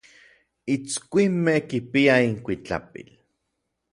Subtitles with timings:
[0.75, 3.07] Itskuinmej kipiaj inkuitlapil.